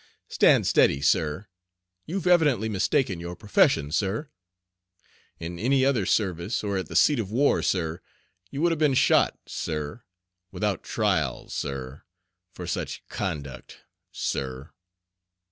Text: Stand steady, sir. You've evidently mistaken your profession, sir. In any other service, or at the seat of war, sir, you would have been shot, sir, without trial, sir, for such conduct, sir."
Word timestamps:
Stand 0.29 0.65
steady, 0.65 0.99
sir. 0.99 1.45
You've 2.07 2.25
evidently 2.25 2.67
mistaken 2.67 3.19
your 3.19 3.35
profession, 3.35 3.91
sir. 3.91 4.31
In 5.39 5.59
any 5.59 5.85
other 5.85 6.07
service, 6.07 6.63
or 6.63 6.79
at 6.79 6.87
the 6.87 6.95
seat 6.95 7.19
of 7.19 7.29
war, 7.29 7.61
sir, 7.61 8.01
you 8.49 8.63
would 8.63 8.71
have 8.71 8.79
been 8.79 8.95
shot, 8.95 9.37
sir, 9.45 10.01
without 10.51 10.81
trial, 10.81 11.49
sir, 11.49 12.01
for 12.51 12.65
such 12.65 13.07
conduct, 13.09 13.81
sir." 14.11 14.71